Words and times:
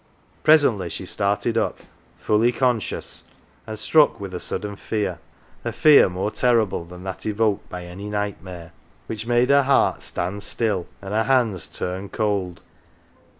Presently 0.41 0.89
she 0.89 1.05
started 1.05 1.53
vip, 1.53 1.77
fully 2.17 2.51
conscious 2.51 3.23
and 3.67 3.77
struck 3.77 4.19
with 4.19 4.33
a 4.33 4.39
sudden 4.39 4.75
fear 4.75 5.19
a 5.63 5.71
fear 5.71 6.09
more 6.09 6.31
terrible 6.31 6.85
than 6.85 7.03
that 7.03 7.23
evoked 7.27 7.69
by 7.69 7.85
any 7.85 8.09
nightmare 8.09 8.71
which 9.05 9.27
made 9.27 9.51
her 9.51 9.61
heart 9.61 10.01
stand 10.01 10.41
still 10.41 10.87
and 11.03 11.13
her 11.13 11.25
hands 11.25 11.67
turn 11.67 12.09
cold. 12.09 12.63